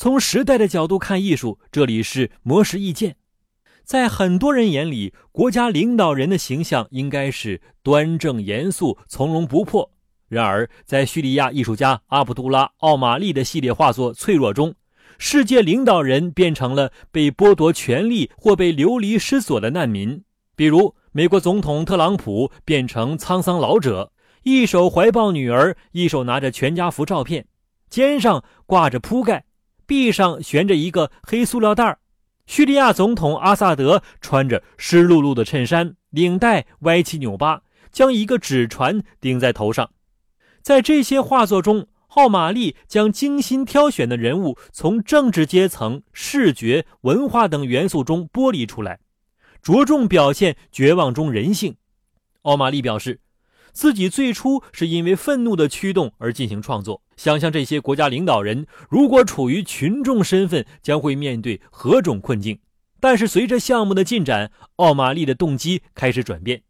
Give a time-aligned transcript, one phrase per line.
[0.00, 3.16] 从时代的角度看艺术，这里是魔石意见。
[3.84, 9.92] 在很多人眼里，国家领导人的形象应该是端正严肃、从容不迫。
[10.26, 14.74] 然而，在叙利亚艺术家阿卜杜拉·奥马利的系列画作《脆弱》中，
[15.18, 20.24] 世界领导人变成了被剥夺权力或被流离失所的难民。
[20.56, 24.12] 比如，美国总统特朗普变成沧桑老者，
[24.44, 27.44] 一手怀抱女儿，一手拿着全家福照片，
[27.90, 29.44] 肩上挂着铺盖，
[29.90, 31.98] 臂上悬着一个黑塑料袋儿。
[32.46, 39.90] 叙利亚总统阿萨德穿着湿漉漉的衬衫，领带歪七扭八，将一个纸船顶在头上。
[40.62, 49.00] 在这些画作中，奥马利将精心挑选的人物从政治阶层、视觉、文化等元素中剥离出来，
[49.60, 51.74] 着重表现绝望中人性。
[52.42, 53.18] 奥马利表示，
[53.72, 62.58] 自己最初是因为愤怒的驱动而进行创作，想象这些国家领导人如果处于群众身份，将会面对何种困境。
[62.98, 66.62] 但是随着项目的进展，奥马利的动机开始转变。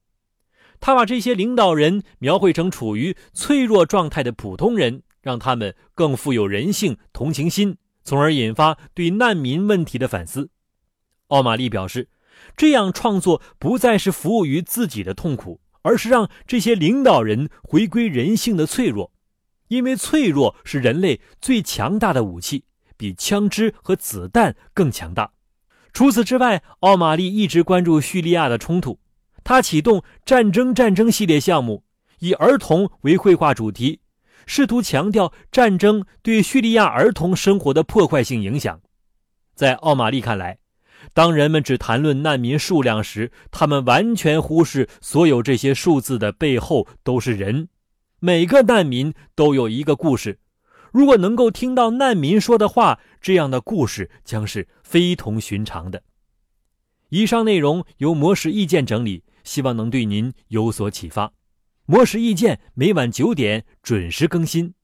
[0.79, 10.51] 他把这些领导人描绘成处于脆弱状态的普通人，让他们更富有人性、同情心，从而引发对难民问题的反思。
[11.29, 12.09] 奥马利表示，
[12.57, 19.13] 这样创作不再是服务于自己的痛苦，而是让这些领导人回归人性的脆弱，
[19.69, 22.65] 因为脆弱是人类最强大的武器，
[22.97, 25.33] 比枪支和子弹更强大。
[25.93, 28.99] 除此之外，奥马利一直关注叙利亚的冲突。
[29.43, 31.83] 他启动“战争战争”系列项目，
[32.21, 34.01] 以儿童为绘画主题，
[34.47, 38.81] 试图强调战争对叙利亚儿童生活的破坏性影响。
[39.57, 40.59] 在奥马利看来，
[41.13, 47.69] 当人们只谈论难民数量时，他们完全忽视所有这些数字的背后都是人。
[48.19, 50.39] 每个难民都有一个故事，
[50.93, 56.03] 如果能够听到难民说的话，这样的故事将是非同寻常的。
[57.09, 59.25] 以上内容由魔石意见整理。
[59.43, 61.33] 希望能对您有所启发。
[61.87, 64.75] 魔石意见每晚九点准时更新。